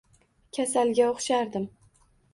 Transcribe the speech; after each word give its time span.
Kasalga 0.57 1.05
o`xshardim 1.11 1.69